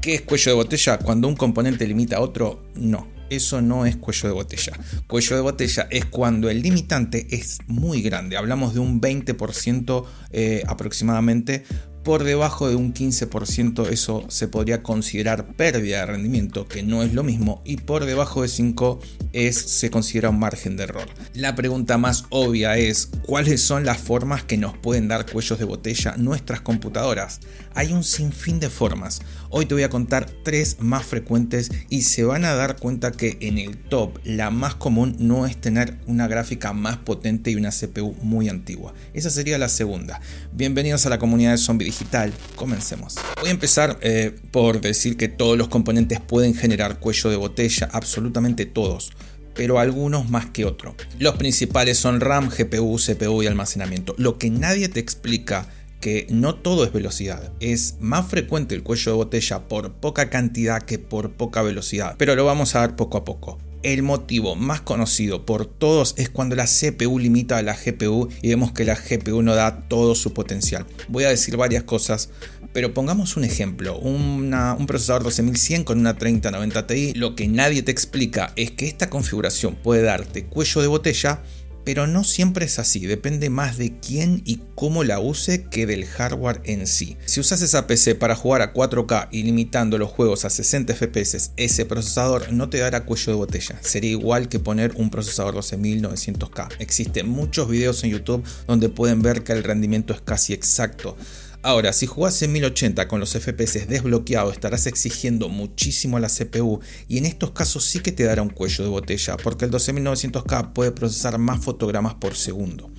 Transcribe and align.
¿Qué 0.00 0.14
es 0.14 0.22
cuello 0.22 0.52
de 0.52 0.56
botella? 0.56 0.98
Cuando 0.98 1.28
un 1.28 1.36
componente 1.36 1.86
limita 1.86 2.16
a 2.16 2.20
otro, 2.20 2.62
no. 2.74 3.06
Eso 3.28 3.60
no 3.60 3.84
es 3.84 3.96
cuello 3.96 4.28
de 4.28 4.34
botella. 4.34 4.72
Cuello 5.06 5.36
de 5.36 5.42
botella 5.42 5.88
es 5.90 6.06
cuando 6.06 6.48
el 6.48 6.62
limitante 6.62 7.26
es 7.30 7.58
muy 7.66 8.00
grande. 8.00 8.38
Hablamos 8.38 8.72
de 8.72 8.80
un 8.80 9.00
20% 9.00 10.04
eh, 10.32 10.62
aproximadamente 10.66 11.64
por 12.02 12.24
debajo 12.24 12.68
de 12.68 12.76
un 12.76 12.94
15% 12.94 13.88
eso 13.88 14.24
se 14.28 14.48
podría 14.48 14.82
considerar 14.82 15.54
pérdida 15.54 16.00
de 16.00 16.06
rendimiento, 16.06 16.66
que 16.66 16.82
no 16.82 17.02
es 17.02 17.12
lo 17.12 17.22
mismo, 17.22 17.60
y 17.64 17.76
por 17.76 18.06
debajo 18.06 18.42
de 18.42 18.48
5 18.48 19.00
es, 19.32 19.56
se 19.56 19.90
considera 19.90 20.30
un 20.30 20.38
margen 20.38 20.76
de 20.76 20.84
error. 20.84 21.06
La 21.34 21.54
pregunta 21.54 21.98
más 21.98 22.24
obvia 22.30 22.76
es, 22.76 23.10
¿cuáles 23.22 23.62
son 23.62 23.84
las 23.84 23.98
formas 23.98 24.44
que 24.44 24.56
nos 24.56 24.76
pueden 24.76 25.08
dar 25.08 25.26
cuellos 25.26 25.58
de 25.58 25.64
botella 25.64 26.14
nuestras 26.16 26.60
computadoras? 26.60 27.40
Hay 27.74 27.92
un 27.92 28.04
sinfín 28.04 28.60
de 28.60 28.70
formas. 28.70 29.20
Hoy 29.48 29.66
te 29.66 29.74
voy 29.74 29.82
a 29.82 29.90
contar 29.90 30.30
tres 30.44 30.76
más 30.80 31.04
frecuentes 31.04 31.70
y 31.88 32.02
se 32.02 32.24
van 32.24 32.44
a 32.44 32.54
dar 32.54 32.76
cuenta 32.76 33.12
que 33.12 33.38
en 33.40 33.58
el 33.58 33.76
top 33.76 34.18
la 34.24 34.50
más 34.50 34.74
común 34.74 35.16
no 35.18 35.46
es 35.46 35.56
tener 35.60 35.98
una 36.06 36.26
gráfica 36.26 36.72
más 36.72 36.96
potente 36.98 37.50
y 37.50 37.56
una 37.56 37.70
CPU 37.70 38.14
muy 38.22 38.48
antigua. 38.48 38.94
Esa 39.14 39.30
sería 39.30 39.58
la 39.58 39.68
segunda. 39.68 40.20
Bienvenidos 40.52 41.06
a 41.06 41.10
la 41.10 41.18
comunidad 41.18 41.52
de 41.52 41.58
Zombie 41.58 41.86
digital, 41.86 42.32
comencemos. 42.56 43.16
Voy 43.40 43.48
a 43.48 43.52
empezar 43.52 43.98
eh, 44.02 44.34
por 44.50 44.80
decir 44.80 45.16
que 45.16 45.28
todos 45.28 45.56
los 45.56 45.68
componentes 45.68 46.20
pueden 46.20 46.54
generar 46.54 46.98
cuello 46.98 47.30
de 47.30 47.36
botella, 47.36 47.88
absolutamente 47.92 48.66
todos 48.66 49.12
pero 49.60 49.78
algunos 49.78 50.30
más 50.30 50.46
que 50.46 50.64
otros. 50.64 50.94
Los 51.18 51.34
principales 51.34 51.98
son 51.98 52.20
RAM, 52.20 52.48
GPU, 52.48 52.96
CPU 52.96 53.42
y 53.42 53.46
almacenamiento. 53.46 54.14
Lo 54.16 54.38
que 54.38 54.48
nadie 54.48 54.88
te 54.88 55.00
explica 55.00 55.66
que 56.00 56.26
no 56.30 56.54
todo 56.54 56.82
es 56.82 56.94
velocidad. 56.94 57.52
Es 57.60 57.96
más 58.00 58.26
frecuente 58.26 58.74
el 58.74 58.82
cuello 58.82 59.12
de 59.12 59.16
botella 59.18 59.68
por 59.68 59.92
poca 59.92 60.30
cantidad 60.30 60.80
que 60.80 60.98
por 60.98 61.32
poca 61.32 61.60
velocidad, 61.60 62.14
pero 62.16 62.34
lo 62.36 62.46
vamos 62.46 62.74
a 62.74 62.80
ver 62.80 62.96
poco 62.96 63.18
a 63.18 63.24
poco. 63.26 63.58
El 63.82 64.02
motivo 64.02 64.56
más 64.56 64.80
conocido 64.80 65.44
por 65.44 65.66
todos 65.66 66.14
es 66.16 66.30
cuando 66.30 66.56
la 66.56 66.64
CPU 66.64 67.18
limita 67.18 67.58
a 67.58 67.62
la 67.62 67.76
GPU 67.76 68.28
y 68.40 68.48
vemos 68.48 68.72
que 68.72 68.86
la 68.86 68.94
GPU 68.94 69.42
no 69.42 69.54
da 69.54 69.88
todo 69.88 70.14
su 70.14 70.32
potencial. 70.32 70.86
Voy 71.08 71.24
a 71.24 71.28
decir 71.28 71.58
varias 71.58 71.82
cosas, 71.82 72.30
pero 72.72 72.94
pongamos 72.94 73.36
un 73.36 73.44
ejemplo, 73.44 73.98
un 73.98 74.86
procesador 74.86 75.22
12100 75.24 75.84
con 75.84 75.98
una 75.98 76.16
3090 76.16 76.86
Ti, 76.86 77.12
lo 77.14 77.34
que 77.34 77.48
nadie 77.48 77.82
te 77.82 77.90
explica 77.90 78.52
es 78.56 78.70
que 78.70 78.86
esta 78.86 79.10
configuración 79.10 79.74
puede 79.74 80.02
darte 80.02 80.44
cuello 80.44 80.80
de 80.80 80.86
botella 80.86 81.42
pero 81.84 82.06
no 82.06 82.24
siempre 82.24 82.66
es 82.66 82.78
así, 82.78 83.06
depende 83.06 83.50
más 83.50 83.78
de 83.78 83.98
quién 84.00 84.42
y 84.44 84.60
cómo 84.74 85.04
la 85.04 85.18
use 85.18 85.64
que 85.64 85.86
del 85.86 86.04
hardware 86.04 86.60
en 86.64 86.86
sí. 86.86 87.16
Si 87.24 87.40
usas 87.40 87.62
esa 87.62 87.86
PC 87.86 88.14
para 88.14 88.36
jugar 88.36 88.62
a 88.62 88.72
4K 88.72 89.28
y 89.30 89.42
limitando 89.42 89.98
los 89.98 90.10
juegos 90.10 90.44
a 90.44 90.50
60 90.50 90.94
FPS, 90.94 91.52
ese 91.56 91.86
procesador 91.86 92.52
no 92.52 92.68
te 92.68 92.78
dará 92.78 93.04
cuello 93.04 93.32
de 93.32 93.38
botella, 93.38 93.78
sería 93.82 94.10
igual 94.10 94.48
que 94.48 94.60
poner 94.60 94.92
un 94.96 95.10
procesador 95.10 95.54
12900K. 95.54 96.68
Existen 96.78 97.28
muchos 97.28 97.68
videos 97.68 98.04
en 98.04 98.10
YouTube 98.10 98.44
donde 98.66 98.88
pueden 98.88 99.22
ver 99.22 99.42
que 99.42 99.52
el 99.52 99.64
rendimiento 99.64 100.12
es 100.12 100.20
casi 100.20 100.52
exacto. 100.52 101.16
Ahora, 101.62 101.92
si 101.92 102.06
jugás 102.06 102.40
en 102.40 102.52
1080 102.52 103.06
con 103.06 103.20
los 103.20 103.32
FPS 103.34 103.86
desbloqueados, 103.86 104.54
estarás 104.54 104.86
exigiendo 104.86 105.50
muchísimo 105.50 106.16
a 106.16 106.20
la 106.20 106.28
CPU 106.28 106.80
y 107.06 107.18
en 107.18 107.26
estos 107.26 107.50
casos 107.50 107.84
sí 107.84 108.00
que 108.00 108.12
te 108.12 108.24
dará 108.24 108.40
un 108.40 108.48
cuello 108.48 108.82
de 108.82 108.88
botella, 108.88 109.36
porque 109.36 109.66
el 109.66 109.70
12900K 109.70 110.72
puede 110.72 110.90
procesar 110.92 111.36
más 111.36 111.62
fotogramas 111.62 112.14
por 112.14 112.34
segundo. 112.34 112.90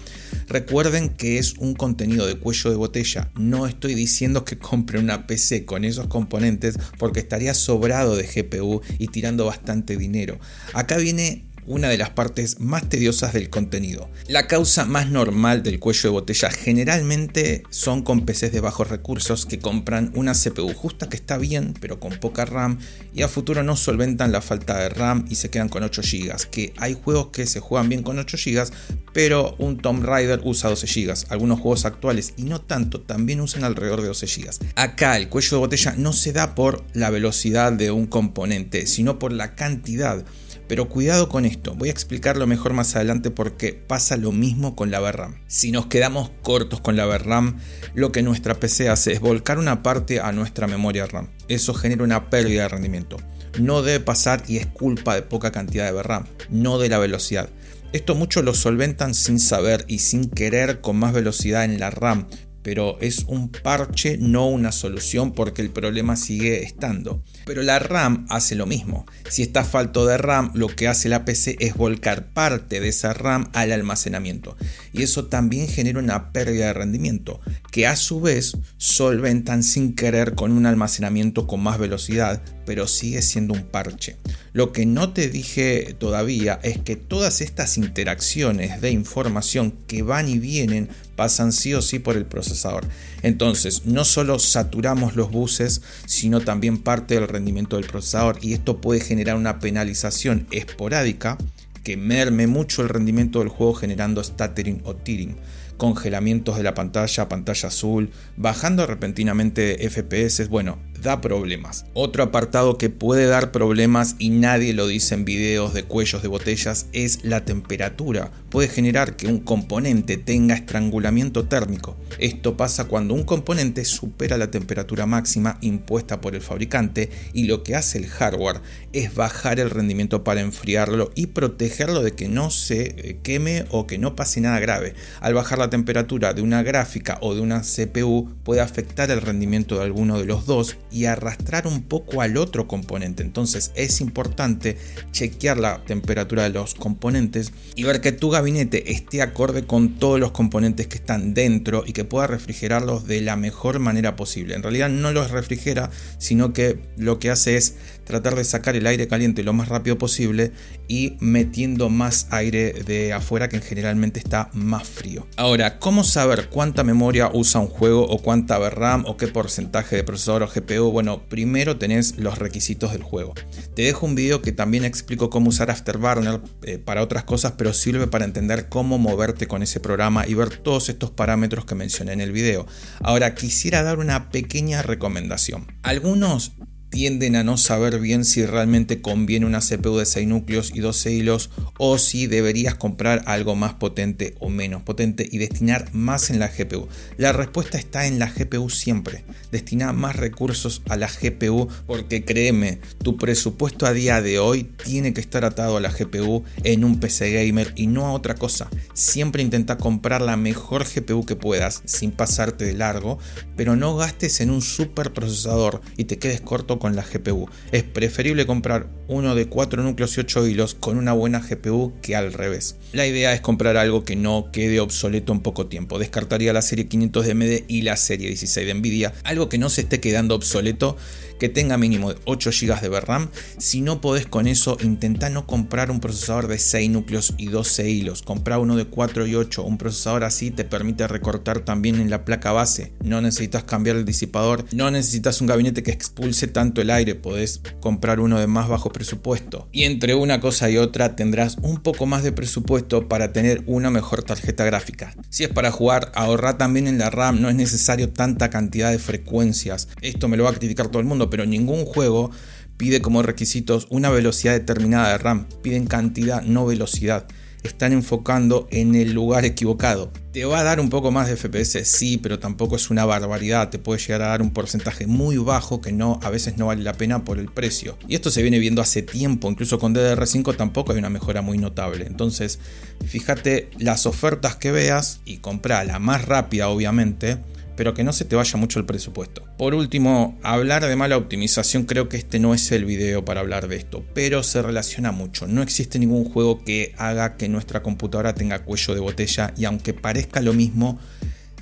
Recuerden 0.48 1.10
que 1.10 1.40
es 1.40 1.56
un 1.58 1.74
contenido 1.74 2.28
de 2.28 2.38
cuello 2.38 2.70
de 2.70 2.76
botella, 2.76 3.32
no 3.34 3.66
estoy 3.66 3.96
diciendo 3.96 4.46
que 4.46 4.60
compre 4.60 5.00
una 5.00 5.26
PC 5.26 5.66
con 5.66 5.84
esos 5.84 6.06
componentes 6.06 6.78
porque 7.00 7.20
estaría 7.20 7.56
sobrado 7.56 8.16
de 8.16 8.28
GPU 8.28 8.82
y 9.00 9.08
tirando 9.08 9.46
bastante 9.46 9.98
dinero. 9.98 10.40
Acá 10.74 10.98
viene 10.98 11.46
una 11.66 11.90
de 11.90 11.98
las 11.98 12.10
partes 12.10 12.60
más 12.60 12.88
tediosas 12.90 13.34
del 13.34 13.50
contenido. 13.50 14.10
La 14.28 14.48
causa 14.48 14.86
más 14.86 15.10
normal 15.10 15.64
del 15.64 15.80
cuello 15.80 16.02
de 16.04 16.10
botella 16.10 16.50
generalmente 16.50 17.64
son 17.70 18.02
con 18.02 18.26
PCs 18.26 18.52
de 18.52 18.60
bajos 18.60 18.90
recursos 18.90 19.46
que 19.46 19.60
compran 19.60 20.12
una 20.16 20.34
CPU 20.34 20.74
justa 20.74 21.10
que 21.10 21.18
está 21.18 21.38
bien 21.38 21.74
pero 21.80 22.00
con 22.00 22.18
poca 22.20 22.46
RAM 22.46 22.80
y 23.14 23.22
a 23.24 23.28
futuro 23.28 23.64
no 23.64 23.76
solventan 23.76 24.32
la 24.32 24.42
falta 24.42 24.78
de 24.78 24.90
RAM 24.90 25.26
y 25.30 25.36
se 25.36 25.50
quedan 25.50 25.70
con 25.70 25.84
8 25.84 26.02
GB, 26.02 26.50
que 26.50 26.74
hay 26.78 26.98
juegos 27.02 27.28
que 27.28 27.46
se 27.46 27.60
juegan 27.60 27.90
bien 27.90 28.04
con 28.04 28.20
8 28.20 28.38
GB 28.38 28.72
pero 29.14 29.56
un 29.58 29.78
Tomb 29.78 30.04
Raider 30.04 30.42
usa 30.44 30.70
12 30.70 30.88
GB, 30.88 31.26
algunos 31.30 31.60
juegos 31.60 31.86
actuales 31.86 32.34
y 32.38 32.44
no 32.44 32.62
tanto 32.62 33.02
también 33.02 33.42
usan 33.42 33.64
alrededor 33.64 34.02
de 34.02 34.08
12 34.08 34.26
GB. 34.26 34.50
Acá 34.76 35.18
el 35.18 35.30
cuello 35.30 35.58
de 35.58 35.60
botella 35.60 35.94
no 35.98 36.14
se 36.14 36.34
da 36.34 36.56
por 36.56 36.84
la 36.94 37.10
velocidad 37.10 37.72
de 37.72 37.92
un 37.92 38.08
componente, 38.08 38.88
sino 38.88 39.20
por 39.20 39.34
la 39.34 39.56
cantidad 39.56 40.24
pero 40.72 40.88
cuidado 40.88 41.28
con 41.28 41.44
esto, 41.44 41.76
voy 41.76 41.90
a 41.90 41.92
explicarlo 41.92 42.48
mejor 42.48 42.72
más 42.72 42.96
adelante 42.96 43.30
porque 43.30 43.74
pasa 43.74 44.16
lo 44.16 44.32
mismo 44.32 44.74
con 44.74 44.90
la 44.90 45.02
VRAM. 45.02 45.36
Si 45.48 45.70
nos 45.70 45.88
quedamos 45.88 46.32
cortos 46.44 46.80
con 46.80 46.96
la 46.96 47.06
VRAM, 47.06 47.60
lo 47.94 48.14
que 48.14 48.24
nuestra 48.24 48.58
PC 48.58 48.88
hace 48.88 49.12
es 49.12 49.20
volcar 49.20 49.60
una 49.60 49.84
parte 49.84 50.22
a 50.22 50.32
nuestra 50.32 50.68
memoria 50.68 51.08
RAM. 51.08 51.28
Eso 51.50 51.74
genera 51.74 52.06
una 52.06 52.30
pérdida 52.30 52.62
de 52.62 52.70
rendimiento. 52.70 53.18
No 53.60 53.82
debe 53.82 54.00
pasar 54.00 54.44
y 54.48 54.60
es 54.60 54.66
culpa 54.66 55.14
de 55.14 55.24
poca 55.24 55.52
cantidad 55.52 55.84
de 55.84 55.92
VRAM, 55.92 56.24
no 56.50 56.80
de 56.80 56.88
la 56.88 57.00
velocidad. 57.00 57.50
Esto 57.92 58.16
muchos 58.16 58.46
lo 58.46 58.54
solventan 58.54 59.14
sin 59.14 59.42
saber 59.42 59.84
y 59.90 60.00
sin 60.00 60.30
querer 60.30 60.80
con 60.80 60.96
más 60.96 61.12
velocidad 61.12 61.66
en 61.66 61.82
la 61.82 61.90
RAM, 61.90 62.28
pero 62.64 62.98
es 63.02 63.26
un 63.28 63.50
parche, 63.50 64.18
no 64.18 64.48
una 64.48 64.72
solución 64.72 65.34
porque 65.34 65.62
el 65.62 65.72
problema 65.72 66.16
sigue 66.16 66.64
estando. 66.64 67.24
Pero 67.46 67.64
la 67.64 67.80
RAM 67.80 68.26
hace 68.30 68.56
lo 68.56 68.66
mismo. 68.66 69.06
Si 69.30 69.42
está 69.42 69.64
falto 69.64 70.06
de 70.06 70.18
RAM, 70.18 70.52
lo 70.54 70.68
que 70.68 70.88
hace 70.88 71.10
la 71.10 71.26
PC 71.26 71.58
es 71.60 71.76
volcar 71.76 72.28
parte 72.28 72.80
de 72.80 72.90
esa 72.90 73.14
RAM 73.14 73.50
al 73.54 73.72
almacenamiento. 73.72 74.58
Y 74.94 75.04
eso 75.04 75.26
también 75.26 75.68
genera 75.68 76.00
una 76.00 76.32
pérdida 76.32 76.68
de 76.68 76.74
rendimiento, 76.74 77.40
que 77.72 77.88
a 77.88 77.96
su 77.96 78.22
vez 78.22 78.58
solventan 78.78 79.64
sin 79.64 79.96
querer 79.96 80.36
con 80.36 80.52
un 80.52 80.66
almacenamiento 80.66 81.48
con 81.48 81.62
más 81.62 81.80
velocidad, 81.80 82.42
pero 82.66 82.88
sigue 82.88 83.22
siendo 83.22 83.54
un 83.54 83.64
parche. 83.64 84.18
Lo 84.54 84.72
que 84.74 84.86
no 84.86 85.14
te 85.14 85.30
dije 85.30 85.96
todavía 85.98 86.60
es 86.64 86.78
que 86.78 86.96
todas 86.96 87.42
estas 87.42 87.78
interacciones 87.78 88.82
de 88.82 88.92
información 88.92 89.74
que 89.88 90.04
van 90.04 90.28
y 90.28 90.40
vienen 90.40 90.90
pasan 91.16 91.54
sí 91.54 91.74
o 91.74 91.82
sí 91.82 92.00
por 92.00 92.18
el 92.18 92.26
procesador. 92.26 92.86
Entonces, 93.22 93.86
no 93.86 94.06
solo 94.06 94.40
saturamos 94.40 95.16
los 95.16 95.32
buses, 95.32 95.82
sino 96.06 96.42
también 96.42 96.80
parte 96.80 97.16
del 97.16 97.28
rendimiento 97.32 97.78
del 97.78 97.88
procesador 97.88 98.38
y 98.42 98.54
esto 98.54 98.82
puede 98.82 99.00
generar 99.00 99.36
una 99.36 99.60
penalización 99.60 100.48
esporádica 100.52 101.38
que 101.84 101.98
merme 101.98 102.48
mucho 102.48 102.82
el 102.82 102.90
rendimiento 102.90 103.40
del 103.40 103.50
juego 103.50 103.74
generando 103.74 104.24
stuttering 104.24 104.82
o 104.84 104.96
tearing 104.96 105.36
congelamientos 105.78 106.58
de 106.58 106.64
la 106.64 106.76
pantalla, 106.76 107.28
pantalla 107.28 107.70
azul, 107.70 108.12
bajando 108.38 108.86
repentinamente 108.86 109.90
FPS, 109.90 110.48
bueno, 110.48 110.78
da 111.02 111.22
problemas. 111.22 111.86
Otro 111.94 112.24
apartado 112.24 112.78
que 112.78 112.90
puede 112.90 113.26
dar 113.26 113.52
problemas 113.52 114.16
y 114.20 114.30
nadie 114.30 114.74
lo 114.74 114.88
dice 114.88 115.16
en 115.16 115.26
videos 115.26 115.74
de 115.74 115.84
cuellos 115.84 116.22
de 116.22 116.28
botellas 116.28 116.88
es 116.94 117.24
la 117.24 117.46
temperatura. 117.46 118.32
Puede 118.50 118.68
generar 118.68 119.16
que 119.16 119.28
un 119.28 119.40
componente 119.40 120.18
tenga 120.18 120.56
estrangulamiento 120.56 121.46
térmico. 121.46 121.98
Esto 122.20 122.58
pasa 122.58 122.86
cuando 122.86 123.14
un 123.14 123.24
componente 123.24 123.86
supera 123.86 124.38
la 124.38 124.52
temperatura 124.52 125.06
máxima 125.06 125.58
impuesta 125.62 126.22
por 126.22 126.36
el 126.36 126.42
fabricante 126.42 127.10
y 127.34 127.46
lo 127.46 127.64
que 127.64 127.76
hace 127.76 127.98
el 127.98 128.08
hardware 128.08 128.62
es 128.94 129.16
bajar 129.16 129.60
el 129.60 129.70
rendimiento 129.70 130.24
para 130.24 130.42
enfriarlo 130.42 131.12
y 131.16 131.28
protegerlo 131.28 132.04
de 132.04 132.14
que 132.14 132.28
no 132.28 132.52
se 132.52 132.84
eh, 132.98 133.18
queme 133.24 133.66
o 133.70 133.88
que 133.88 133.98
no 133.98 134.16
pase 134.16 134.42
nada 134.42 134.60
grave. 134.60 134.94
Al 135.20 135.34
bajar 135.34 135.60
la 135.60 135.70
temperatura 135.70 136.34
de 136.34 136.42
una 136.42 136.64
gráfica 136.64 137.18
o 137.22 137.34
de 137.34 137.42
una 137.42 137.62
CPU 137.62 138.30
puede 138.44 138.62
afectar 138.62 139.10
el 139.12 139.22
rendimiento 139.22 139.78
de 139.78 139.84
alguno 139.84 140.20
de 140.20 140.26
los 140.26 140.46
dos 140.46 140.78
y 140.92 141.06
arrastrar 141.06 141.68
un 141.68 141.84
poco 141.84 142.22
al 142.22 142.38
otro 142.38 142.68
componente. 142.68 143.24
Entonces 143.24 143.72
es 143.76 144.02
importante 144.02 144.78
chequear 145.12 145.58
la 145.58 145.84
temperatura 145.86 146.44
de 146.44 146.50
los 146.50 146.76
componentes 146.76 147.54
y 147.76 147.84
ver 147.84 148.02
que 148.02 148.12
tu 148.12 148.30
gabinete 148.30 148.92
esté 148.92 149.22
acorde 149.22 149.66
con 149.66 149.98
todos 149.98 150.20
los 150.20 150.32
componentes 150.32 150.88
que 150.88 150.98
están 150.98 151.34
dentro 151.34 151.84
y 151.86 151.94
que 151.94 152.06
pueda 152.06 152.28
refrigerarlos 152.28 153.08
de 153.08 153.22
la 153.22 153.36
mejor 153.36 153.80
manera 153.80 154.16
posible. 154.16 154.56
En 154.56 154.64
realidad 154.64 154.90
no 154.90 155.12
los 155.12 155.32
refrigera, 155.32 155.90
sino 156.18 156.54
que 156.54 156.80
lo 156.98 157.20
que 157.20 157.30
hace 157.30 157.58
es 157.58 157.76
tratar 158.12 158.36
de 158.36 158.44
sacar 158.44 158.76
el 158.76 158.86
aire 158.86 159.08
caliente 159.08 159.44
lo 159.44 159.54
más 159.54 159.68
rápido 159.68 159.98
posible 159.98 160.52
y 160.88 161.18
metiendo 161.20 161.90
más 161.90 162.28
aire 162.30 162.74
de 162.74 163.14
afuera 163.14 163.50
que 163.50 163.60
generalmente 163.62 164.20
está 164.20 164.50
más 164.54 164.88
frío. 164.88 165.28
Ahora, 165.38 165.80
¿cómo 165.80 166.04
saber 166.04 166.50
cuánta 166.50 166.84
memoria 166.84 167.32
usa 167.34 167.60
un 167.60 167.68
juego 167.68 168.08
o 168.08 168.20
cuánta 168.20 168.60
RAM 168.70 169.06
o 169.08 169.18
qué 169.18 169.28
porcentaje 169.28 169.96
de 169.96 170.04
procesador 170.04 170.44
o 170.44 170.48
GPU? 170.48 170.92
Bueno, 170.92 171.24
primero 171.28 171.78
tenés 171.78 172.18
los 172.18 172.38
requisitos 172.38 172.92
del 172.92 173.04
juego. 173.04 173.34
Te 173.76 173.84
dejo 173.84 174.06
un 174.06 174.16
video 174.16 174.42
que 174.42 174.52
también 174.52 174.86
explico 174.86 175.30
cómo 175.30 175.50
usar 175.50 175.72
Afterburner 175.72 176.42
eh, 176.64 176.78
para 176.78 177.02
otras 177.02 177.24
cosas, 177.24 177.54
pero 177.58 177.74
sirve 177.74 178.08
para 178.08 178.26
entender 178.26 178.70
cómo 178.70 178.98
moverte 178.98 179.48
con 179.48 179.64
ese 179.64 179.80
programa 179.80 180.28
y 180.28 180.34
ver 180.34 180.58
todos 180.58 180.90
estos 180.90 181.12
parámetros 181.12 181.66
que 181.66 181.76
mencioné 181.76 182.14
en 182.14 182.22
el 182.22 182.32
video. 182.32 182.68
Ahora, 183.00 183.34
quisiera 183.36 183.84
dar 183.84 184.00
una 184.00 184.30
pequeña 184.30 184.82
recomendación. 184.82 185.68
Algunos 185.84 186.54
tienden 186.92 187.38
a 187.38 187.44
no 187.44 187.58
saber 187.58 188.00
bien 188.00 188.26
si 188.26 188.46
realmente 188.46 189.02
conviene 189.02 189.46
una 189.46 189.62
CPU 189.62 189.98
de 189.98 190.06
6 190.06 190.28
núcleos 190.28 190.72
y 190.76 190.82
12 190.82 191.12
hilos 191.14 191.50
o 191.78 191.98
si 191.98 192.28
deberías 192.28 192.76
comprar 192.76 193.24
algo 193.26 193.56
más 193.56 193.74
potente 193.74 194.36
o 194.40 194.50
menos 194.50 194.84
potente 194.84 195.28
y 195.32 195.38
destinar 195.38 195.92
más 195.94 196.30
en 196.30 196.40
la 196.40 196.50
GPU. 196.50 196.88
La 197.18 197.32
respuesta 197.32 197.78
está 197.78 198.06
en 198.06 198.20
la 198.20 198.30
GPU 198.30 198.70
siempre. 198.70 199.24
Destina 199.52 199.94
más 199.94 200.18
recursos 200.18 200.84
a 200.90 200.98
la 200.98 201.08
GPU 201.08 201.70
porque 201.88 202.26
créeme, 202.26 202.80
tu 203.02 203.18
presupuesto 203.18 203.86
a 203.86 203.94
día 203.94 204.22
de 204.22 204.40
hoy 204.40 204.66
tiene 204.84 205.14
que 205.14 205.22
estar 205.22 205.46
atado 205.46 205.78
a 205.78 205.82
la 205.82 205.92
GPU 205.92 206.44
en 206.64 206.84
un 206.84 207.00
PC 207.00 207.32
gamer 207.32 207.72
y 207.78 207.88
no 207.88 208.06
a 208.08 208.12
otra 208.12 208.36
cosa. 208.36 208.70
Siempre 208.94 209.42
intenta 209.42 209.78
comprar 209.78 210.22
la 210.22 210.36
mejor 210.36 210.86
GPU 210.86 211.26
que 211.26 211.38
puedas 211.38 211.84
sin 211.86 212.12
pasarte 212.12 212.66
de 212.66 212.74
largo, 212.74 213.18
pero 213.56 213.78
no 213.78 213.96
gastes 213.96 214.42
en 214.42 214.50
un 214.50 214.62
super 214.62 215.14
procesador 215.14 215.80
y 215.96 216.04
te 216.04 216.20
quedes 216.20 216.42
corto 216.42 216.81
con 216.82 216.96
la 216.96 217.04
GPU. 217.04 217.48
Es 217.72 217.84
preferible 217.84 218.48
comprar 218.48 218.88
uno 219.08 219.36
de 219.36 219.46
4 219.46 219.84
núcleos 219.84 220.18
y 220.18 220.22
8 220.22 220.48
hilos 220.48 220.74
con 220.74 220.98
una 220.98 221.14
buena 221.14 221.40
GPU 221.40 221.94
que 222.02 222.16
al 222.16 222.34
revés. 222.34 222.76
La 222.92 223.06
idea 223.06 223.34
es 223.34 223.42
comprar 223.42 223.78
algo 223.78 224.04
que 224.04 224.16
no 224.16 224.50
quede 224.52 224.80
obsoleto 224.80 225.32
en 225.32 225.42
poco 225.42 225.68
tiempo. 225.68 226.00
Descartaría 226.00 226.54
la 226.54 226.64
serie 226.64 226.88
500 226.88 227.26
de 227.28 227.32
AMD 227.34 227.64
y 227.68 227.84
la 227.84 227.98
serie 227.98 228.30
16 228.30 228.66
de 228.66 228.74
Nvidia. 228.74 229.14
Algo 229.24 229.48
que 229.48 229.60
no 229.60 229.70
se 229.70 229.82
esté 229.82 230.00
quedando 230.00 230.34
obsoleto 230.34 230.98
que 231.42 231.50
tenga 231.50 231.76
mínimo 231.76 232.14
8 232.26 232.52
GB 232.52 232.82
de 232.82 232.90
VRAM. 232.90 233.30
Si 233.58 233.82
no 233.82 234.00
podés 234.00 234.28
con 234.28 234.46
eso, 234.46 234.78
intenta 234.80 235.32
no 235.32 235.48
comprar 235.48 235.90
un 235.90 236.00
procesador 236.00 236.48
de 236.48 236.60
6 236.60 236.92
núcleos 236.92 237.34
y 237.36 237.48
12 237.48 237.90
hilos. 237.90 238.22
Compra 238.22 238.60
uno 238.60 238.76
de 238.76 238.86
4 238.86 239.26
y 239.26 239.34
8. 239.34 239.64
Un 239.64 239.80
procesador 239.80 240.24
así 240.24 240.52
te 240.52 240.66
permite 240.66 241.08
recortar 241.08 241.62
también 241.62 242.00
en 242.00 242.12
la 242.12 242.26
placa 242.26 242.52
base. 242.52 242.94
No 243.04 243.22
necesitas 243.22 243.64
cambiar 243.64 243.96
el 243.96 244.06
disipador. 244.06 244.66
No 244.72 244.92
necesitas 244.92 245.42
un 245.42 245.48
gabinete 245.48 245.82
que 245.82 245.90
expulse 245.90 246.46
tanto 246.46 246.80
el 246.80 246.92
aire. 246.92 247.16
Podés 247.16 247.64
comprar 247.80 248.20
uno 248.20 248.40
de 248.40 248.46
más 248.46 248.70
bajo 248.70 248.92
presupuesto. 248.92 249.68
Y 249.72 249.86
entre 249.86 250.14
una 250.14 250.42
cosa 250.42 250.70
y 250.70 250.78
otra 250.78 251.16
tendrás 251.16 251.58
un 251.64 251.82
poco 251.82 252.06
más 252.06 252.22
de 252.22 252.34
presupuesto 252.34 253.10
para 253.10 253.34
tener 253.34 253.64
una 253.66 253.90
mejor 253.90 254.22
tarjeta 254.22 254.64
gráfica. 254.64 255.16
Si 255.30 255.44
es 255.44 255.50
para 255.50 255.72
jugar, 255.72 256.12
ahorra 256.14 256.60
también 256.60 256.86
en 256.86 257.00
la 257.00 257.10
RAM. 257.10 257.42
No 257.42 257.50
es 257.50 257.56
necesario 257.56 258.10
tanta 258.10 258.52
cantidad 258.52 258.92
de 258.92 259.00
frecuencias. 259.00 259.88
Esto 260.04 260.28
me 260.28 260.38
lo 260.38 260.44
va 260.44 260.52
a 260.52 260.54
criticar 260.54 260.90
todo 260.90 261.00
el 261.00 261.08
mundo 261.08 261.31
pero 261.32 261.48
ningún 261.48 261.86
juego 261.86 262.30
pide 262.78 263.02
como 263.02 263.22
requisitos 263.22 263.86
una 263.90 264.10
velocidad 264.10 264.54
determinada 264.54 265.12
de 265.12 265.18
RAM, 265.20 265.48
piden 265.62 265.86
cantidad, 265.86 266.42
no 266.42 266.66
velocidad. 266.66 267.28
Están 267.62 267.94
enfocando 267.94 268.68
en 268.72 268.96
el 268.96 269.14
lugar 269.14 269.46
equivocado. 269.46 270.12
Te 270.34 270.46
va 270.46 270.62
a 270.62 270.64
dar 270.64 270.80
un 270.80 270.90
poco 270.90 271.12
más 271.12 271.28
de 271.28 271.38
FPS, 271.38 271.86
sí, 271.86 272.18
pero 272.18 272.40
tampoco 272.40 272.76
es 272.76 272.90
una 272.90 273.06
barbaridad. 273.06 273.70
Te 273.70 273.78
puede 273.78 274.00
llegar 274.00 274.24
a 274.24 274.30
dar 274.30 274.42
un 274.42 274.50
porcentaje 274.50 275.06
muy 275.06 275.38
bajo 275.38 275.80
que 275.80 275.92
no, 275.92 276.20
a 276.24 276.32
veces 276.32 276.58
no 276.58 276.66
vale 276.66 276.82
la 276.82 276.94
pena 276.94 277.24
por 277.24 277.38
el 277.38 277.52
precio. 277.52 278.00
Y 278.08 278.16
esto 278.16 278.32
se 278.32 278.42
viene 278.42 278.58
viendo 278.58 278.82
hace 278.82 279.04
tiempo, 279.04 279.52
incluso 279.52 279.78
con 279.78 279.94
DDR5 279.94 280.58
tampoco 280.58 280.92
hay 280.92 280.98
una 280.98 281.12
mejora 281.12 281.44
muy 281.44 281.60
notable. 281.60 282.08
Entonces, 282.08 282.58
fíjate 283.06 283.70
las 283.78 284.08
ofertas 284.08 284.56
que 284.56 284.72
veas 284.72 285.22
y 285.24 285.38
compra 285.38 285.84
la 285.84 286.00
más 286.00 286.26
rápida, 286.26 286.68
obviamente 286.70 287.38
pero 287.82 287.96
que 287.96 288.04
no 288.04 288.14
se 288.14 288.26
te 288.26 288.36
vaya 288.36 288.60
mucho 288.60 288.78
el 288.78 288.86
presupuesto. 288.86 289.44
Por 289.58 289.74
último, 289.74 290.38
hablar 290.44 290.86
de 290.86 290.96
mala 290.96 291.18
optimización, 291.18 291.86
creo 291.86 292.10
que 292.10 292.18
este 292.18 292.38
no 292.38 292.54
es 292.54 292.72
el 292.72 292.86
video 292.86 293.26
para 293.26 293.40
hablar 293.40 293.68
de 293.68 293.78
esto, 293.78 294.06
pero 294.14 294.44
se 294.44 294.62
relaciona 294.62 295.12
mucho. 295.12 295.48
No 295.48 295.64
existe 295.64 295.98
ningún 295.98 296.26
juego 296.26 296.64
que 296.64 296.94
haga 297.00 297.38
que 297.38 297.50
nuestra 297.50 297.82
computadora 297.82 298.36
tenga 298.36 298.60
cuello 298.60 298.94
de 298.94 299.00
botella 299.00 299.52
y 299.58 299.66
aunque 299.66 299.96
parezca 299.96 300.42
lo 300.42 300.54
mismo, 300.54 301.00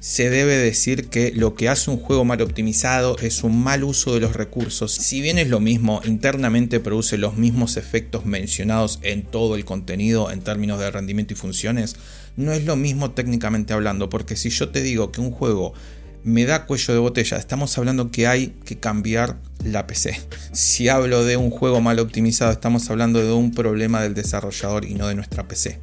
se 0.01 0.29
debe 0.29 0.57
decir 0.57 1.07
que 1.07 1.31
lo 1.33 1.55
que 1.55 1.69
hace 1.69 1.89
un 1.89 1.97
juego 1.97 2.25
mal 2.25 2.41
optimizado 2.41 3.17
es 3.19 3.43
un 3.45 3.61
mal 3.63 3.85
uso 3.85 4.13
de 4.13 4.19
los 4.19 4.35
recursos. 4.35 4.91
Si 4.91 5.21
bien 5.21 5.37
es 5.37 5.47
lo 5.47 5.61
mismo, 5.61 6.01
internamente 6.03 6.81
produce 6.81 7.17
los 7.17 7.37
mismos 7.37 7.77
efectos 7.77 8.25
mencionados 8.25 8.99
en 9.03 9.23
todo 9.23 9.55
el 9.55 9.63
contenido 9.63 10.31
en 10.31 10.41
términos 10.41 10.79
de 10.79 10.91
rendimiento 10.91 11.33
y 11.33 11.37
funciones, 11.37 11.95
no 12.37 12.53
es 12.53 12.63
lo 12.63 12.77
mismo 12.77 13.11
técnicamente 13.11 13.73
hablando, 13.73 14.09
porque 14.09 14.37
si 14.37 14.49
yo 14.49 14.69
te 14.69 14.81
digo 14.81 15.11
que 15.11 15.19
un 15.19 15.31
juego 15.31 15.73
me 16.23 16.45
da 16.45 16.65
cuello 16.65 16.93
de 16.93 16.99
botella. 16.99 17.37
Estamos 17.37 17.77
hablando 17.77 18.11
que 18.11 18.27
hay 18.27 18.47
que 18.65 18.77
cambiar 18.77 19.37
la 19.63 19.87
PC. 19.87 20.19
Si 20.51 20.89
hablo 20.89 21.23
de 21.25 21.37
un 21.37 21.49
juego 21.49 21.81
mal 21.81 21.99
optimizado, 21.99 22.51
estamos 22.51 22.89
hablando 22.89 23.19
de 23.23 23.31
un 23.31 23.51
problema 23.51 24.01
del 24.01 24.13
desarrollador 24.13 24.85
y 24.85 24.95
no 24.95 25.07
de 25.07 25.15
nuestra 25.15 25.47
PC. 25.47 25.79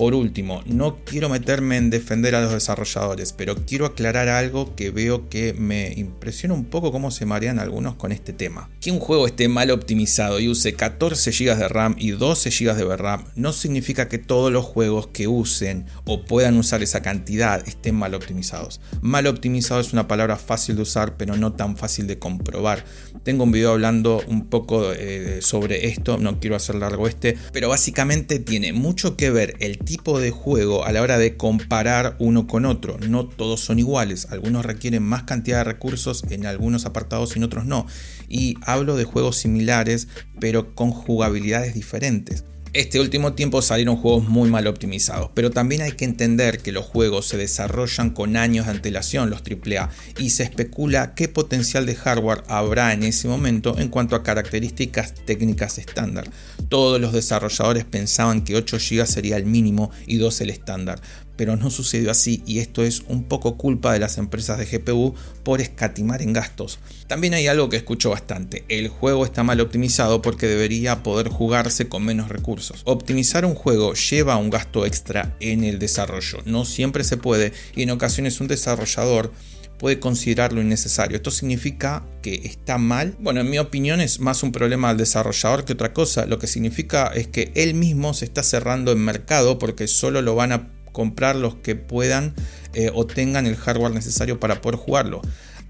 Por 0.00 0.14
último, 0.14 0.62
no 0.64 1.04
quiero 1.04 1.28
meterme 1.28 1.76
en 1.76 1.90
defender 1.90 2.34
a 2.34 2.40
los 2.40 2.52
desarrolladores, 2.52 3.34
pero 3.34 3.66
quiero 3.66 3.84
aclarar 3.84 4.28
algo 4.28 4.74
que 4.74 4.90
veo 4.90 5.28
que 5.28 5.52
me 5.52 5.92
impresiona 5.94 6.54
un 6.54 6.64
poco 6.64 6.90
cómo 6.90 7.10
se 7.10 7.26
marean 7.26 7.58
algunos 7.58 7.96
con 7.96 8.10
este 8.10 8.32
tema. 8.32 8.70
Que 8.80 8.92
un 8.92 8.98
juego 8.98 9.26
esté 9.26 9.48
mal 9.48 9.70
optimizado 9.70 10.40
y 10.40 10.48
use 10.48 10.72
14 10.72 11.32
GB 11.32 11.54
de 11.54 11.68
RAM 11.68 11.96
y 11.98 12.12
12 12.12 12.48
GB 12.48 12.76
de 12.76 12.84
VRAM 12.84 13.26
no 13.36 13.52
significa 13.52 14.08
que 14.08 14.16
todos 14.16 14.50
los 14.50 14.64
juegos 14.64 15.08
que 15.08 15.28
usen 15.28 15.84
o 16.06 16.24
puedan 16.24 16.56
usar 16.56 16.82
esa 16.82 17.02
cantidad 17.02 17.68
estén 17.68 17.94
mal 17.94 18.14
optimizados. 18.14 18.80
Mal 19.02 19.26
optimizado 19.26 19.82
es 19.82 19.92
una 19.92 20.08
palabra 20.08 20.36
fácil 20.36 20.76
de 20.76 20.82
usar, 20.82 21.18
pero 21.18 21.36
no 21.36 21.52
tan 21.52 21.76
fácil 21.76 22.06
de 22.06 22.18
comprobar. 22.18 22.86
Tengo 23.22 23.44
un 23.44 23.52
video 23.52 23.72
hablando 23.72 24.22
un 24.28 24.46
poco 24.46 24.92
eh, 24.92 25.40
sobre 25.42 25.88
esto, 25.88 26.18
no 26.18 26.40
quiero 26.40 26.56
hacer 26.56 26.76
largo 26.76 27.06
este, 27.06 27.36
pero 27.52 27.68
básicamente 27.68 28.38
tiene 28.38 28.72
mucho 28.72 29.16
que 29.16 29.30
ver 29.30 29.56
el 29.60 29.78
tipo 29.78 30.20
de 30.20 30.30
juego 30.30 30.84
a 30.84 30.92
la 30.92 31.02
hora 31.02 31.18
de 31.18 31.36
comparar 31.36 32.16
uno 32.18 32.46
con 32.46 32.64
otro. 32.64 32.98
No 32.98 33.26
todos 33.26 33.60
son 33.60 33.78
iguales, 33.78 34.28
algunos 34.30 34.64
requieren 34.64 35.02
más 35.02 35.24
cantidad 35.24 35.58
de 35.58 35.64
recursos 35.64 36.24
en 36.30 36.46
algunos 36.46 36.86
apartados 36.86 37.34
y 37.34 37.38
en 37.38 37.44
otros 37.44 37.66
no. 37.66 37.86
Y 38.28 38.56
hablo 38.62 38.96
de 38.96 39.04
juegos 39.04 39.36
similares, 39.36 40.08
pero 40.38 40.74
con 40.74 40.90
jugabilidades 40.90 41.74
diferentes. 41.74 42.44
Este 42.72 43.00
último 43.00 43.32
tiempo 43.32 43.62
salieron 43.62 43.96
juegos 43.96 44.28
muy 44.28 44.48
mal 44.48 44.68
optimizados, 44.68 45.32
pero 45.34 45.50
también 45.50 45.82
hay 45.82 45.90
que 45.90 46.04
entender 46.04 46.60
que 46.60 46.70
los 46.70 46.84
juegos 46.84 47.26
se 47.26 47.36
desarrollan 47.36 48.10
con 48.10 48.36
años 48.36 48.66
de 48.66 48.70
antelación, 48.70 49.28
los 49.28 49.42
AAA, 49.42 49.90
y 50.18 50.30
se 50.30 50.44
especula 50.44 51.16
qué 51.16 51.26
potencial 51.26 51.84
de 51.84 51.96
hardware 51.96 52.44
habrá 52.46 52.92
en 52.92 53.02
ese 53.02 53.26
momento 53.26 53.76
en 53.76 53.88
cuanto 53.88 54.14
a 54.14 54.22
características 54.22 55.16
técnicas 55.26 55.78
estándar. 55.78 56.30
Todos 56.68 57.00
los 57.00 57.12
desarrolladores 57.12 57.84
pensaban 57.86 58.44
que 58.44 58.54
8 58.54 58.76
GB 58.78 59.04
sería 59.04 59.36
el 59.36 59.46
mínimo 59.46 59.90
y 60.06 60.18
2 60.18 60.40
el 60.42 60.50
estándar, 60.50 61.00
pero 61.40 61.56
no 61.56 61.70
sucedió 61.70 62.10
así 62.10 62.42
y 62.44 62.58
esto 62.58 62.84
es 62.84 63.00
un 63.08 63.24
poco 63.24 63.56
culpa 63.56 63.94
de 63.94 63.98
las 63.98 64.18
empresas 64.18 64.58
de 64.58 64.66
GPU 64.66 65.14
por 65.42 65.62
escatimar 65.62 66.20
en 66.20 66.34
gastos. 66.34 66.80
También 67.06 67.32
hay 67.32 67.46
algo 67.46 67.70
que 67.70 67.78
escucho 67.78 68.10
bastante, 68.10 68.66
el 68.68 68.88
juego 68.88 69.24
está 69.24 69.42
mal 69.42 69.58
optimizado 69.62 70.20
porque 70.20 70.46
debería 70.46 71.02
poder 71.02 71.30
jugarse 71.30 71.88
con 71.88 72.04
menos 72.04 72.28
recursos. 72.28 72.82
Optimizar 72.84 73.46
un 73.46 73.54
juego 73.54 73.94
lleva 73.94 74.36
un 74.36 74.50
gasto 74.50 74.84
extra 74.84 75.34
en 75.40 75.64
el 75.64 75.78
desarrollo, 75.78 76.42
no 76.44 76.66
siempre 76.66 77.04
se 77.04 77.16
puede 77.16 77.54
y 77.74 77.84
en 77.84 77.90
ocasiones 77.90 78.38
un 78.42 78.48
desarrollador 78.48 79.32
puede 79.78 79.98
considerarlo 79.98 80.60
innecesario. 80.60 81.16
¿Esto 81.16 81.30
significa 81.30 82.04
que 82.20 82.34
está 82.44 82.76
mal? 82.76 83.16
Bueno, 83.18 83.40
en 83.40 83.48
mi 83.48 83.58
opinión 83.58 84.02
es 84.02 84.20
más 84.20 84.42
un 84.42 84.52
problema 84.52 84.88
del 84.88 84.98
desarrollador 84.98 85.64
que 85.64 85.72
otra 85.72 85.94
cosa. 85.94 86.26
Lo 86.26 86.38
que 86.38 86.46
significa 86.46 87.06
es 87.14 87.28
que 87.28 87.50
él 87.54 87.72
mismo 87.72 88.12
se 88.12 88.26
está 88.26 88.42
cerrando 88.42 88.92
en 88.92 88.98
mercado 88.98 89.58
porque 89.58 89.88
solo 89.88 90.20
lo 90.20 90.34
van 90.34 90.52
a 90.52 90.68
comprar 90.92 91.36
los 91.36 91.56
que 91.56 91.76
puedan 91.76 92.34
eh, 92.74 92.90
o 92.94 93.06
tengan 93.06 93.46
el 93.46 93.56
hardware 93.56 93.92
necesario 93.92 94.40
para 94.40 94.60
poder 94.60 94.78
jugarlo. 94.78 95.22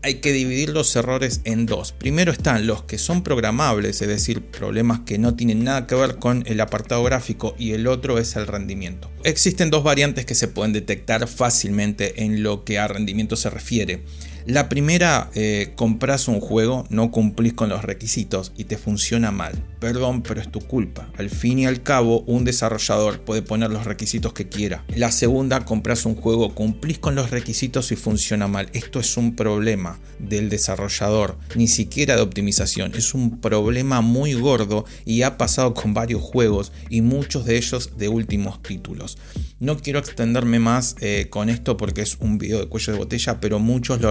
Hay 0.03 0.15
que 0.15 0.33
dividir 0.33 0.71
los 0.71 0.97
errores 0.97 1.43
en 1.45 1.67
dos. 1.67 1.93
Primero 1.93 2.33
están 2.33 2.67
los 2.67 2.83
que 2.85 2.97
son 2.97 3.23
programables, 3.23 4.01
es 4.01 4.09
decir, 4.09 4.41
problemas 4.41 5.01
que 5.01 5.19
no 5.19 5.35
tienen 5.35 5.63
nada 5.63 5.87
que 5.87 5.95
ver 5.95 6.17
con 6.17 6.43
el 6.47 6.61
apartado 6.61 7.03
gráfico 7.05 7.55
y 7.59 7.73
el 7.73 7.87
otro 7.87 8.19
es 8.19 8.35
el 8.37 8.47
rendimiento. 8.47 9.11
Existen 9.25 9.69
dos 9.69 9.85
variantes 9.85 10.25
que 10.25 10.35
se 10.35 10.49
pueden 10.49 10.73
detectar 10.73 11.29
fácilmente 11.29 12.25
en 12.25 12.43
lo 12.43 12.65
que 12.65 12.79
a 12.79 12.89
rendimiento 12.89 13.37
se 13.37 13.51
refiere. 13.51 14.03
La 14.47 14.69
primera, 14.69 15.31
eh, 15.35 15.73
compras 15.77 16.27
un 16.27 16.41
juego, 16.41 16.87
no 16.89 17.11
cumplís 17.11 17.53
con 17.53 17.69
los 17.69 17.83
requisitos 17.83 18.53
y 18.57 18.65
te 18.65 18.79
funciona 18.79 19.31
mal. 19.31 19.53
Perdón, 19.81 20.23
pero 20.23 20.41
es 20.41 20.51
tu 20.51 20.61
culpa. 20.61 21.11
Al 21.19 21.31
fin 21.31 21.59
y 21.59 21.67
al 21.67 21.83
cabo, 21.83 22.21
un 22.27 22.45
desarrollador 22.45 23.21
puede 23.21 23.43
poner 23.43 23.71
los 23.71 23.85
requisitos 23.85 24.33
que 24.33 24.49
quiera. 24.49 24.85
La 24.95 25.13
segunda, 25.13 25.65
compras 25.65 26.07
un 26.07 26.15
juego, 26.15 26.55
cumplís 26.55 26.99
con 26.99 27.15
los 27.15 27.31
requisitos 27.31 27.93
y 27.93 27.97
funciona 27.97 28.49
mal. 28.49 28.71
Esto 28.73 29.01
es 29.01 29.17
un 29.17 29.37
problema 29.37 29.99
del 30.19 30.49
desarrollador, 30.49 31.37
ni 31.55 31.69
siquiera 31.69 32.17
de 32.17 32.23
optimización. 32.23 32.95
Es 32.95 33.15
un 33.15 33.41
problema 33.41 34.01
muy 34.01 34.35
gordo 34.35 34.85
y 35.05 35.23
ha 35.23 35.37
pasado 35.39 35.75
con 35.75 35.95
varios 35.95 36.23
juegos 36.23 36.73
y 36.89 37.03
muchos 37.03 37.45
de 37.45 37.57
ellos 37.57 37.97
de 37.97 38.09
últimos 38.09 38.63
títulos. 38.63 39.19
No 39.61 39.77
quiero 39.79 39.99
extenderme 39.99 40.59
más 40.59 40.97
eh, 41.01 41.27
con 41.29 41.51
esto 41.51 41.77
porque 41.77 42.01
es 42.01 42.17
un 42.21 42.39
video 42.39 42.61
de 42.61 42.67
cuello 42.67 42.95
de 42.95 42.99
botella, 42.99 43.41
pero 43.41 43.59
muchos 43.59 44.01
lo 44.01 44.11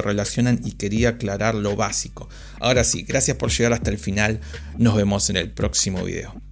y 0.64 0.74
quería 0.74 1.10
aclarar 1.10 1.56
lo 1.56 1.76
básico. 1.76 2.30
Ahora 2.60 2.84
sí, 2.84 3.04
gracias 3.04 3.38
por 3.38 3.52
llegar 3.52 3.74
hasta 3.74 3.90
el 3.90 3.98
final. 3.98 4.40
Nos 4.78 4.96
vemos 4.96 5.30
en 5.30 5.38
el 5.38 5.52
próximo 5.52 6.04
video. 6.04 6.40